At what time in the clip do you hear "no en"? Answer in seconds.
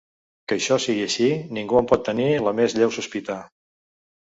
1.79-1.91